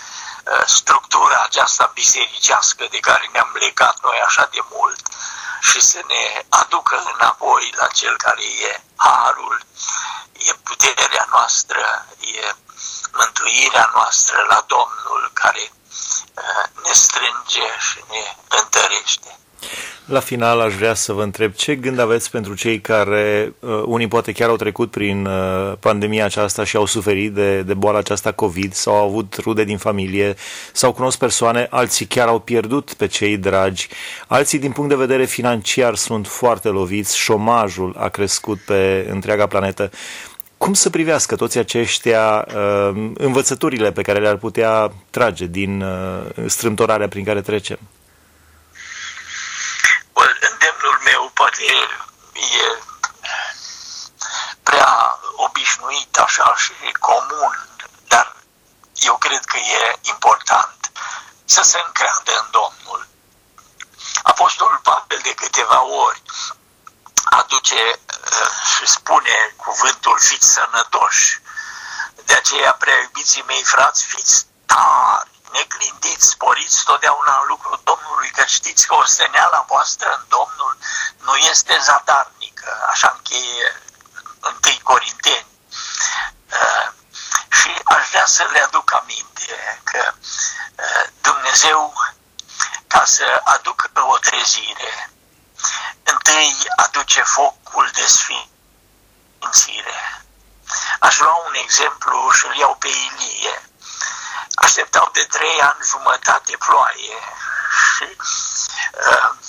structura 0.67 1.43
aceasta 1.43 1.91
bisericească 1.95 2.87
de 2.91 2.99
care 2.99 3.29
ne-am 3.33 3.51
legat 3.55 3.97
noi 4.03 4.23
așa 4.27 4.49
de 4.51 4.59
mult 4.71 5.01
și 5.69 5.81
să 5.81 6.01
ne 6.07 6.45
aducă 6.49 7.03
înapoi 7.15 7.73
la 7.77 7.87
Cel 7.87 8.17
care 8.17 8.43
e 8.43 8.81
harul, 8.97 9.61
e 10.33 10.53
puterea 10.63 11.27
noastră, 11.31 12.07
e 12.21 12.55
mântuirea 13.13 13.91
noastră 13.95 14.47
la 14.49 14.65
Domnul 14.67 15.31
care 15.33 15.73
uh, 16.35 16.65
ne 16.85 16.93
strânge 16.93 17.69
și 17.79 18.05
ne 18.11 18.37
întărește. 18.49 19.39
La 20.07 20.21
final 20.21 20.61
aș 20.61 20.75
vrea 20.75 20.95
să 20.95 21.13
vă 21.13 21.23
întreb 21.23 21.53
ce 21.53 21.75
gând 21.75 21.99
aveți 21.99 22.31
pentru 22.31 22.55
cei 22.55 22.81
care, 22.81 23.55
uh, 23.59 23.83
unii 23.87 24.09
poate 24.09 24.33
chiar 24.33 24.49
au 24.49 24.57
trecut 24.57 24.91
prin 24.91 25.27
uh, 25.27 25.73
pandemia 25.81 26.25
aceasta 26.25 26.65
și 26.65 26.77
au 26.77 26.87
suferit 26.87 27.33
de, 27.33 27.63
de 27.63 27.75
boala 27.75 27.99
aceasta 27.99 28.33
COVID 28.33 28.73
sau 28.73 28.95
au 28.95 29.09
avut 29.09 29.37
rude 29.43 29.65
din 29.65 29.79
familie 29.79 30.35
sau 30.73 30.93
cunosc 30.93 31.19
persoane, 31.19 31.67
alții 31.71 32.07
chiar 32.07 32.29
au 32.29 32.39
pierdut 32.39 32.95
pe 32.95 33.07
cei 33.07 33.37
dragi, 33.37 33.89
alții 34.27 34.59
din 34.59 34.73
punct 34.73 34.91
de 34.91 34.97
vedere 34.97 35.25
financiar 35.25 35.95
sunt 35.95 36.27
foarte 36.27 36.69
loviți, 36.69 37.19
șomajul 37.19 37.95
a 37.99 38.09
crescut 38.09 38.59
pe 38.59 39.07
întreaga 39.11 39.47
planetă. 39.47 39.91
Cum 40.57 40.73
să 40.73 40.91
privească 40.91 41.37
toți 41.37 41.59
aceștia 41.59 42.47
uh, 42.49 43.11
învățăturile 43.15 43.93
pe 43.93 44.03
care 44.03 44.21
le-ar 44.21 44.37
putea 44.37 44.93
trage 45.11 45.47
din 45.47 45.81
uh, 45.83 46.45
strâmtorarea 46.47 47.09
prin 47.09 47.25
care 47.25 47.41
trecem? 47.41 47.79
E, 51.51 51.73
e 52.35 52.83
prea 54.63 55.19
obișnuit 55.37 56.19
așa 56.19 56.55
și 56.57 56.73
comun, 57.01 57.69
dar 58.09 58.37
eu 58.95 59.17
cred 59.17 59.45
că 59.45 59.57
e 59.57 59.99
important 60.03 60.91
să 61.45 61.63
se 61.63 61.83
încreadă 61.87 62.33
în 62.39 62.49
Domnul. 62.51 63.07
Apostolul 64.23 64.81
Pavel 64.83 65.21
de 65.23 65.35
câteva 65.35 65.83
ori 65.83 66.23
aduce 67.25 67.81
uh, 67.85 68.51
și 68.77 68.87
spune 68.87 69.55
cuvântul 69.57 70.19
fiți 70.19 70.53
sănătoși. 70.53 71.41
De 72.25 72.35
aceea, 72.35 72.73
prea 72.73 73.01
iubiții 73.01 73.45
mei 73.47 73.65
frați, 73.65 74.05
fiți 74.05 74.47
tari, 74.67 75.31
neclintiți, 75.53 76.29
sporiți 76.29 76.85
totdeauna 76.85 77.39
în 77.41 77.47
lucrul 77.49 77.81
Domnului, 77.85 78.31
că 78.31 78.45
știți 78.45 78.87
că 78.87 78.95
osteneala 78.95 79.65
voastră 79.69 80.09
în 80.09 80.25
Domnul 80.29 80.42
nu 80.42 80.42
este 81.53 81.79
zadarnică, 81.83 82.87
așa 82.91 83.13
încheie 83.17 83.83
întâi 84.41 84.81
Corinteni. 84.83 85.47
Uh, 86.61 86.89
și 87.59 87.71
aș 87.85 88.09
vrea 88.09 88.27
să 88.27 88.49
le 88.53 88.61
aduc 88.61 88.93
aminte 88.93 89.81
că 89.85 90.13
uh, 90.15 91.05
Dumnezeu, 91.21 91.93
ca 92.87 93.05
să 93.05 93.41
aducă 93.45 93.91
o 93.95 94.19
trezire, 94.19 95.11
întâi 96.03 96.57
aduce 96.77 97.23
focul 97.23 97.91
de 97.93 98.07
sfințire. 98.07 100.01
Aș 101.01 101.19
lua 101.19 101.37
un 101.47 101.55
exemplu 101.55 102.31
și 102.31 102.47
îl 102.47 102.57
iau 102.57 102.75
pe 102.75 102.89
Ilie 102.89 103.63
așteptau 104.55 105.11
de 105.13 105.25
trei 105.31 105.61
ani 105.61 105.89
jumătate 105.91 106.57
ploaie 106.57 107.19
și 107.97 108.17
uh, 109.09 109.31
Ilie, 109.31 109.42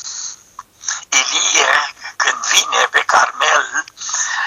când 2.54 2.70
vine 2.70 2.88
pe 2.92 3.04
Carmel 3.06 3.86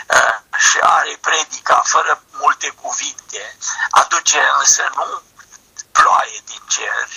uh, 0.07 0.59
și 0.59 0.79
are 0.81 1.19
predica 1.21 1.83
fără 1.85 2.23
multe 2.31 2.69
cuvinte, 2.69 3.57
aduce 3.91 4.41
însă 4.59 4.91
nu 4.95 5.23
ploaie 5.93 6.41
din 6.45 6.63
cer, 6.67 7.09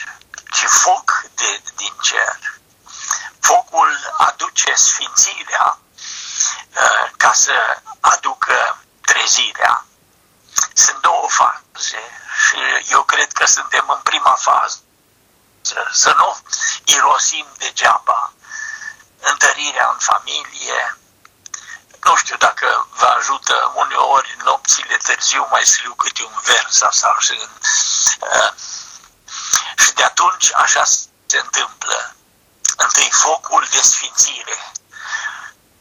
ci 0.51 0.65
foc 0.65 1.23
de, 1.35 1.61
din 1.75 1.93
cer. 2.01 2.39
Focul 3.39 4.13
aduce 4.17 4.73
sfințirea 4.73 5.77
uh, 6.75 7.09
ca 7.17 7.33
să 7.33 7.81
aducă 7.99 8.77
trezirea. 9.01 9.85
Sunt 10.73 11.01
două 11.01 11.27
faze 11.29 12.01
și 12.47 12.57
eu 12.91 13.03
cred 13.03 13.31
că 13.31 13.45
suntem 13.45 13.85
în 13.87 13.99
prima 14.03 14.37
fază. 14.39 14.77
Să 15.91 16.13
nu 16.17 16.37
irosim 16.85 17.45
degeaba 17.57 18.33
întărirea 19.31 19.89
în 19.93 19.99
familie. 19.99 20.97
Nu 22.03 22.15
știu 22.15 22.37
dacă 22.37 22.87
vă 22.89 23.05
ajută 23.05 23.71
uneori 23.75 24.35
în 24.37 24.43
nopțile 24.43 24.97
târziu 24.97 25.47
mai 25.51 25.65
scriu 25.65 25.93
câte 25.93 26.23
un 26.23 26.39
vers 26.43 26.77
sau 26.91 27.15
și, 27.19 27.31
în, 27.31 27.49
uh, 28.19 28.51
și 29.77 29.93
de 29.93 30.03
atunci 30.03 30.53
așa 30.53 30.83
se 31.25 31.37
întâmplă. 31.37 32.15
Întâi 32.77 33.09
focul 33.11 33.67
de 33.71 33.81
sfințire 33.81 34.71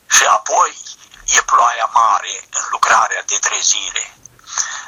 și 0.06 0.24
apoi 0.24 0.82
e 1.24 1.40
ploaia 1.42 1.90
mare 1.92 2.48
în 2.50 2.64
lucrarea 2.70 3.22
de 3.26 3.38
trezire. 3.38 4.16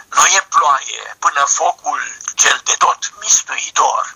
Nu 0.09 0.27
e 0.27 0.47
ploaie 0.49 1.17
până 1.19 1.45
focul 1.45 2.01
cel 2.35 2.61
de 2.65 2.75
tot 2.79 3.13
mistuitor 3.21 4.15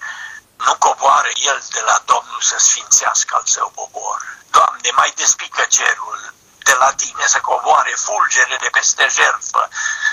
nu 0.67 0.75
coboară 0.77 1.29
el 1.35 1.63
de 1.71 1.81
la 1.81 2.03
Domnul 2.05 2.41
să 2.41 2.57
sfințească 2.59 3.35
al 3.35 3.43
său 3.45 3.69
popor. 3.75 4.19
Doamne, 4.51 4.91
mai 4.97 5.13
despică 5.17 5.63
cerul 5.69 6.35
de 6.69 6.75
la 6.75 6.93
tine 6.93 7.27
să 7.27 7.41
coboare 7.41 7.95
fulgerele 8.07 8.69
peste 8.73 9.09
jertfă, 9.19 9.69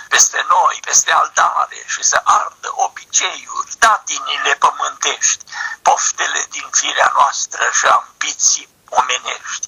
peste 0.08 0.46
noi, 0.50 0.80
peste 0.86 1.12
altare 1.12 1.84
și 1.88 2.04
să 2.04 2.22
ardă 2.24 2.70
obiceiuri, 2.76 3.76
datinile 3.80 4.54
pământești, 4.56 5.44
poftele 5.82 6.46
din 6.50 6.68
firea 6.72 7.12
noastră 7.14 7.70
și 7.78 7.86
ambiții 7.86 8.70
omenești. 8.90 9.68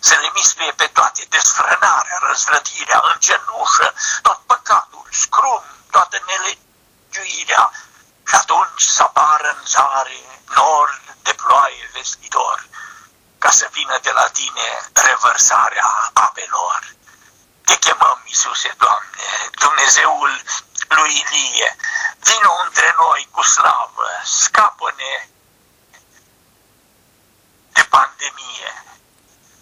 Să 0.00 0.14
le 0.14 0.30
mistuie 0.34 0.72
pe 0.72 0.86
toate, 0.86 1.26
desfrânarea, 1.28 2.18
răzvrătirea, 2.28 3.00
încenușă, 3.12 3.94
tot 4.22 4.40
păcatul, 4.46 5.06
scrum, 5.10 5.64
toată 5.90 6.16
nelegiuirea, 6.26 7.72
și 8.30 8.36
atunci 8.36 8.82
să 8.82 9.02
apară 9.02 9.48
în 9.58 9.66
zare 9.66 10.20
nor 10.54 11.00
de 11.22 11.32
ploaie 11.32 11.90
vestitor, 11.92 12.66
ca 13.38 13.50
să 13.50 13.68
vină 13.72 13.98
de 14.02 14.10
la 14.10 14.26
tine 14.28 14.68
revărsarea 14.92 16.10
apelor. 16.12 16.80
Te 17.64 17.76
chemăm, 17.76 18.22
Iisuse, 18.24 18.74
Doamne, 18.78 19.28
Dumnezeul 19.64 20.42
lui 20.88 21.12
Ilie, 21.22 21.76
vină 22.18 22.50
între 22.64 22.94
noi 22.98 23.28
cu 23.30 23.42
slavă, 23.42 24.08
scapă-ne 24.24 25.28
de 27.72 27.82
pandemie, 27.82 28.70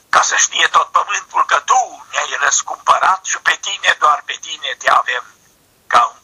ca 0.08 0.22
să 0.22 0.36
știe 0.36 0.66
tot 0.66 0.88
pământul 0.90 1.44
că 1.46 1.58
Tu 1.58 2.06
ne-ai 2.10 2.36
răscumpărat 2.40 3.24
și 3.24 3.38
pe 3.38 3.58
Tine, 3.60 3.96
doar 3.98 4.22
pe 4.24 4.36
Tine 4.40 4.74
te 4.78 4.90
avem 4.90 5.24
ca 5.86 6.00
împărat. 6.00 6.17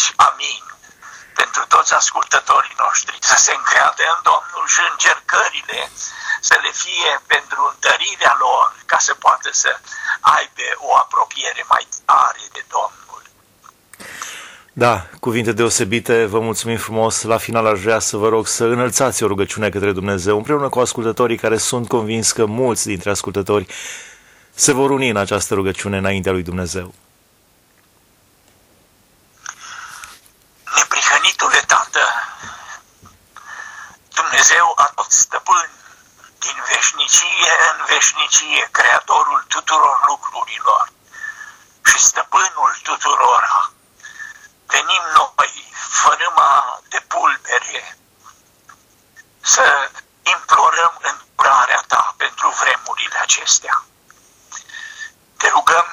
Și 0.00 0.08
spune 0.12 0.28
aici, 0.28 0.28
amin, 0.28 0.64
pentru 1.40 1.62
toți 1.74 1.94
ascultătorii 1.94 2.80
noștri, 2.84 3.16
să 3.20 3.36
se 3.44 3.52
încreadă 3.58 4.02
în 4.14 4.20
Domnul 4.30 4.64
și 4.74 4.80
încercările 4.92 5.80
să 6.48 6.54
le 6.64 6.72
fie 6.82 7.12
pentru 7.26 7.60
întărirea 7.72 8.34
lor, 8.44 8.66
ca 8.86 8.98
să 8.98 9.12
poată 9.14 9.48
să 9.52 9.70
aibă 10.20 10.66
o 10.76 10.96
apropiere 10.96 11.64
mai 11.68 11.86
tare 12.04 12.44
de 12.52 12.62
Domnul. 12.76 13.22
Da, 14.72 15.06
cuvinte 15.20 15.52
deosebite, 15.52 16.24
vă 16.24 16.40
mulțumim 16.40 16.78
frumos. 16.78 17.22
La 17.22 17.38
final 17.38 17.66
aș 17.66 17.80
vrea 17.80 17.98
să 17.98 18.16
vă 18.16 18.28
rog 18.28 18.46
să 18.46 18.64
înălțați 18.64 19.22
o 19.22 19.26
rugăciune 19.26 19.68
către 19.68 19.92
Dumnezeu, 19.92 20.36
împreună 20.36 20.68
cu 20.68 20.80
ascultătorii 20.80 21.38
care 21.38 21.56
sunt 21.56 21.88
convins 21.88 22.32
că 22.32 22.44
mulți 22.44 22.86
dintre 22.86 23.10
ascultători 23.10 23.66
se 24.54 24.72
vor 24.72 24.90
uni 24.90 25.10
în 25.10 25.16
această 25.16 25.54
rugăciune 25.54 25.96
înaintea 25.96 26.32
lui 26.32 26.42
Dumnezeu. 26.42 26.94
Neprihănitule 30.76 31.62
Tată, 31.66 32.04
Dumnezeu 34.14 34.72
a 34.76 34.92
tot 34.94 35.10
stăpân 35.10 35.70
din 36.38 36.56
veșnicie 37.86 38.16
în 38.18 38.26
veșnicie, 38.26 38.68
Creatorul 38.70 39.44
tuturor 39.48 39.98
lucrurilor 40.06 40.88
și 41.84 41.98
stăpânul 41.98 42.78
tuturora. 42.82 43.70
Venim 44.66 45.02
noi, 45.14 45.72
fărâma 45.72 46.80
de 46.88 47.00
pulbere, 47.08 47.98
să 49.40 49.90
implorăm 50.22 51.00
îndurarea 51.00 51.84
Ta 51.86 52.14
pentru 52.16 52.48
vremurile 52.48 53.18
acestea. 53.18 53.84
Te 55.36 55.48
rugăm 55.48 55.86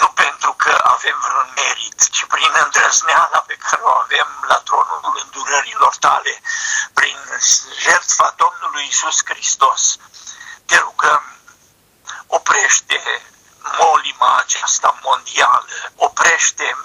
nu 0.00 0.08
pentru 0.08 0.52
că 0.52 0.80
avem 0.82 1.18
vreun 1.20 1.52
merit, 1.54 2.08
ci 2.10 2.24
prin 2.24 2.52
îndrăzneala 2.64 3.38
pe 3.46 3.54
care 3.54 3.82
o 3.82 3.90
avem 3.90 4.44
la 4.48 4.54
tronul 4.54 5.20
îndurărilor 5.24 5.96
tale, 5.96 6.40
prin 6.94 7.18
jertfa 7.78 8.34
Domnului 8.36 8.86
Isus 8.88 9.18
Hristos. 9.24 9.96
Te 10.66 10.78
rugăm, 10.78 11.22
oprește 12.26 13.22
molima 14.74 14.84
aceasta 14.84 14.98
mondială, 15.02 15.66
oprește 15.96 16.76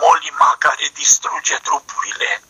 molima 0.00 0.56
care 0.58 0.90
distruge 0.94 1.56
trupurile 1.56 2.42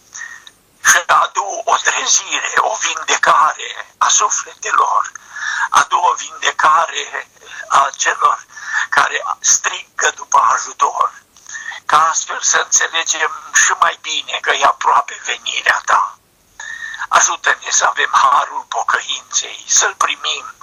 și 0.85 1.03
adu 1.07 1.63
o 1.65 1.77
trezire, 1.77 2.53
o 2.57 2.77
vindecare 2.81 3.87
a 3.99 4.09
sufletelor, 4.09 5.13
adu 5.71 5.97
o 5.97 6.15
vindecare 6.15 7.31
a 7.69 7.91
celor 7.97 8.47
care 8.89 9.23
strigă 9.41 10.11
după 10.15 10.39
ajutor, 10.55 11.13
ca 11.87 12.09
astfel 12.09 12.41
să 12.41 12.59
înțelegem 12.65 13.33
și 13.55 13.73
mai 13.81 13.99
bine 14.01 14.39
că 14.41 14.51
e 14.51 14.65
aproape 14.65 15.21
venirea 15.25 15.81
ta. 15.85 16.19
Ajută-ne 17.09 17.71
să 17.71 17.85
avem 17.85 18.11
harul 18.13 18.65
pocăinței, 18.69 19.65
să-l 19.67 19.95
primim, 19.95 20.55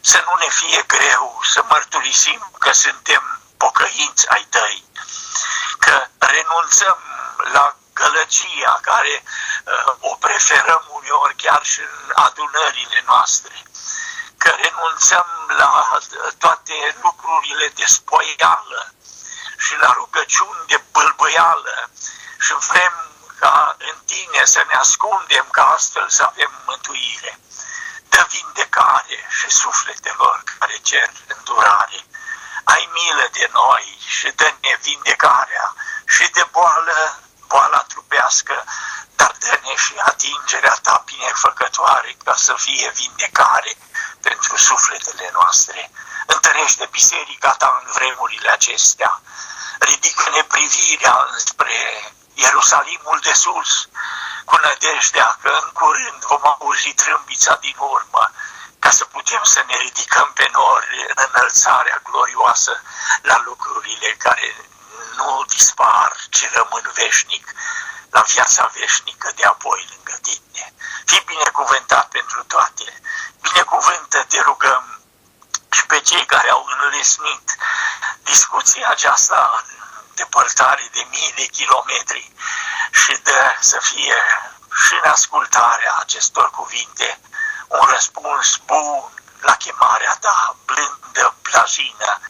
să 0.00 0.24
nu 0.26 0.34
ne 0.38 0.50
fie 0.50 0.82
greu 0.86 1.40
să 1.52 1.64
mărturisim 1.68 2.50
că 2.58 2.72
suntem 2.72 3.31
pocăinți 3.72 4.28
ai 4.28 4.46
tăi, 4.50 4.84
că 5.78 6.06
renunțăm 6.18 6.98
la 7.52 7.76
gălăcia 7.92 8.78
care 8.82 9.22
uh, 9.22 9.94
o 10.00 10.14
preferăm 10.14 10.84
uneori 10.88 11.34
chiar 11.36 11.64
și 11.64 11.80
în 11.80 12.10
adunările 12.14 13.02
noastre, 13.06 13.62
că 14.36 14.48
renunțăm 14.48 15.26
la 15.56 15.98
toate 16.38 16.96
lucrurile 17.02 17.68
de 17.74 17.84
spoială 17.84 18.92
și 19.58 19.76
la 19.80 19.92
rugăciuni 19.92 20.66
de 20.66 20.82
bâlbăială 20.92 21.90
și 22.40 22.52
vrem 22.68 22.94
ca 23.38 23.76
în 23.78 23.96
tine 24.04 24.44
să 24.44 24.64
ne 24.68 24.74
ascundem 24.74 25.46
ca 25.50 25.64
astfel 25.66 26.08
să 26.08 26.22
avem 26.22 26.50
mântuire. 26.66 27.38
Dă 28.08 28.26
vindecare 28.28 29.26
și 29.28 29.50
sufletelor 29.50 30.42
care 30.58 30.76
cer 30.82 31.10
îndurare. 31.36 32.06
Ai 32.74 32.88
milă 32.92 33.28
de 33.32 33.48
noi 33.52 33.98
și 34.06 34.28
dă-ne 34.30 34.72
vindecarea 34.82 35.74
și 36.14 36.24
de 36.30 36.44
boală, 36.50 37.20
boala 37.46 37.82
trupească, 37.88 38.64
dar 39.16 39.32
dă-ne 39.38 39.74
și 39.76 39.94
atingerea 39.96 40.76
ta 40.82 41.02
binefăcătoare 41.04 42.16
ca 42.24 42.34
să 42.34 42.54
fie 42.56 42.92
vindecare 42.94 43.72
pentru 44.20 44.56
sufletele 44.56 45.30
noastre. 45.32 45.90
Întărește 46.26 46.88
biserica 46.90 47.52
ta 47.52 47.80
în 47.82 47.90
vremurile 47.92 48.50
acestea. 48.50 49.20
Ridică-ne 49.78 50.42
privirea 50.42 51.28
spre 51.36 51.80
Ierusalimul 52.34 53.18
de 53.22 53.32
sus, 53.32 53.88
cu 54.44 54.56
nădejdea 54.56 55.38
că 55.42 55.50
în 55.62 55.70
curând 55.72 56.20
vom 56.24 56.42
auzi 56.44 56.92
trâmbița 56.94 57.54
din 57.60 57.76
urmă, 57.78 58.30
ca 58.82 58.90
să 58.90 59.04
putem 59.04 59.42
să 59.42 59.64
ne 59.66 59.76
ridicăm 59.76 60.30
pe 60.34 60.48
nori 60.52 61.04
în 61.14 61.24
înălțarea 61.28 62.00
glorioasă 62.08 62.82
la 63.22 63.42
lucrurile 63.44 64.10
care 64.24 64.48
nu 65.16 65.44
dispar, 65.48 66.10
ci 66.30 66.50
rămân 66.52 66.90
veșnic, 66.94 67.52
la 68.10 68.20
viața 68.20 68.70
veșnică 68.78 69.32
de 69.36 69.44
apoi 69.44 69.80
lângă 69.92 70.18
tine. 70.22 70.74
Fii 71.04 71.22
binecuvântat 71.26 72.08
pentru 72.08 72.44
toate. 72.44 73.00
Binecuvântă, 73.40 74.24
te 74.28 74.40
rugăm, 74.40 74.84
și 75.72 75.86
pe 75.86 76.00
cei 76.00 76.24
care 76.26 76.48
au 76.50 76.66
înlesnit 76.82 77.56
discuția 78.22 78.88
aceasta 78.88 79.64
depărtare 80.14 80.88
de 80.92 81.06
mii 81.10 81.32
de 81.36 81.46
kilometri 81.46 82.32
și 82.90 83.12
de 83.22 83.56
să 83.60 83.78
fie 83.80 84.18
și 84.84 84.92
în 85.02 85.10
ascultarea 85.10 85.94
acestor 85.98 86.50
cuvinte 86.50 87.20
un 87.80 87.86
răspuns 87.94 88.56
bun 88.66 89.12
la 89.40 89.54
chemarea 89.56 90.16
ta, 90.20 90.56
blândă, 90.64 91.34
plajină 91.42 92.20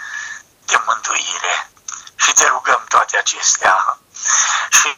de 0.64 0.76
mântuire. 0.86 1.70
Și 2.16 2.32
te 2.32 2.46
rugăm 2.46 2.84
toate 2.88 3.16
acestea. 3.16 3.98
Și 4.70 4.96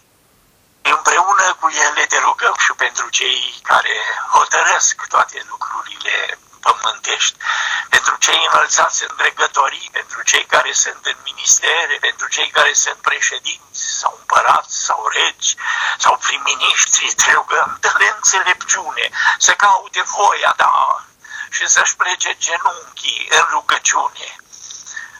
împreună 0.82 1.56
cu 1.60 1.68
ele 1.68 2.06
te 2.06 2.18
rugăm 2.18 2.54
și 2.58 2.72
pentru 2.72 3.08
cei 3.08 3.60
care 3.62 3.96
hotărăsc 4.32 5.06
toate 5.08 5.46
lucrurile 5.48 6.38
pământești, 6.60 7.36
pentru 7.88 8.16
cei 8.16 8.48
înălțați 8.52 9.04
în 9.08 9.16
dregătorii, 9.16 9.88
pentru 9.92 10.22
cei 10.22 10.44
care 10.44 10.72
sunt 10.72 11.06
în 11.06 11.16
ministere, 11.24 11.96
pentru 12.00 12.28
cei 12.28 12.50
care 12.50 12.72
sunt 12.72 12.96
președinți 12.96 13.80
sau 14.00 14.16
împărați 14.18 14.84
sau 14.84 15.08
regi 15.12 15.56
sau 15.98 16.16
prim-ministri, 16.16 17.14
te 17.14 17.32
rugăm, 17.32 17.76
dă-le 17.80 18.12
înțelepciune 18.14 19.10
să 19.38 19.52
caute 19.52 20.02
voia 20.02 20.52
ta 20.56 21.04
și 21.50 21.66
să-și 21.68 21.96
plece 21.96 22.36
genunchii 22.38 23.28
în 23.30 23.44
rugăciune. 23.50 24.36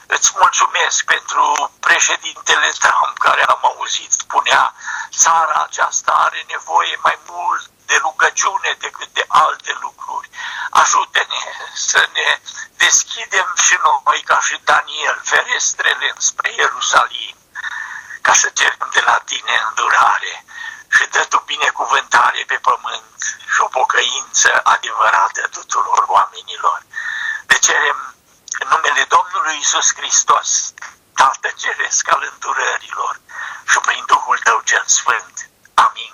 Îți 0.07 0.31
mulțumesc 0.39 1.03
pentru 1.03 1.71
președintele 1.79 2.69
Trump, 2.79 3.17
care 3.17 3.43
am 3.43 3.59
auzit, 3.61 4.11
spunea, 4.11 4.73
țara 5.11 5.63
aceasta 5.67 6.11
are 6.11 6.45
nevoie 6.47 6.99
mai 7.01 7.17
mult 7.25 7.69
de 7.85 7.95
rugăciune 7.95 8.75
decât 8.79 9.09
de 9.13 9.25
alte 9.27 9.77
lucruri. 9.81 10.29
Ajută-ne 10.69 11.43
să 11.73 12.09
ne 12.13 12.39
deschidem 12.77 13.53
și 13.63 13.75
noi, 13.83 14.21
ca 14.21 14.39
și 14.39 14.59
Daniel, 14.63 15.21
ferestrele 15.23 16.13
spre 16.17 16.53
Ierusalim, 16.57 17.35
ca 18.21 18.33
să 18.33 18.49
cerem 18.53 18.89
de 18.93 19.01
la 19.05 19.17
tine 19.25 19.61
îndurare 19.67 20.45
și 20.95 21.03
dă 21.13 21.23
tu 21.31 21.39
binecuvântare 21.53 22.41
pe 22.51 22.57
pământ 22.67 23.19
și 23.53 23.59
o 23.65 23.69
pocăință 23.79 24.49
adevărată 24.75 25.41
tuturor 25.57 26.01
oamenilor. 26.17 26.79
Le 27.49 27.57
cerem 27.67 27.97
în 28.61 28.67
numele 28.73 29.03
Domnului 29.15 29.57
Isus 29.63 29.87
Hristos, 29.97 30.49
Tată 31.19 31.49
Ceresc 31.61 32.03
al 32.13 32.21
îndurărilor 32.31 33.13
și 33.71 33.77
prin 33.85 34.03
Duhul 34.13 34.37
Tău 34.47 34.59
cel 34.69 34.85
Sfânt. 34.97 35.35
Amin. 35.87 36.13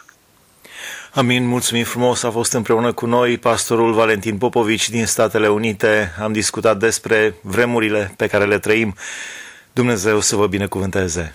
Amin, 1.21 1.43
mulțumim 1.55 1.85
frumos, 1.93 2.23
a 2.23 2.31
fost 2.31 2.51
împreună 2.59 2.89
cu 2.99 3.05
noi 3.05 3.37
pastorul 3.37 3.91
Valentin 3.93 4.37
Popovici 4.37 4.89
din 4.89 5.05
Statele 5.05 5.49
Unite. 5.59 5.93
Am 6.25 6.31
discutat 6.41 6.77
despre 6.77 7.35
vremurile 7.41 8.13
pe 8.17 8.27
care 8.27 8.45
le 8.45 8.59
trăim. 8.59 8.95
Dumnezeu 9.73 10.19
să 10.19 10.35
vă 10.35 10.47
binecuvânteze! 10.47 11.33